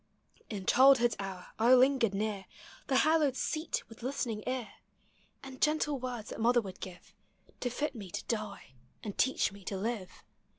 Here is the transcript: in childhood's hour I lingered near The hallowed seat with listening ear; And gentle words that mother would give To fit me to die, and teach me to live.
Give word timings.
in 0.49 0.65
childhood's 0.65 1.15
hour 1.19 1.49
I 1.59 1.75
lingered 1.75 2.15
near 2.15 2.45
The 2.87 2.95
hallowed 3.05 3.35
seat 3.35 3.83
with 3.87 4.01
listening 4.01 4.43
ear; 4.47 4.69
And 5.43 5.61
gentle 5.61 5.99
words 5.99 6.29
that 6.29 6.41
mother 6.41 6.59
would 6.59 6.79
give 6.79 7.13
To 7.59 7.69
fit 7.69 7.93
me 7.93 8.09
to 8.09 8.23
die, 8.25 8.73
and 9.03 9.15
teach 9.15 9.51
me 9.51 9.63
to 9.65 9.77
live. 9.77 10.23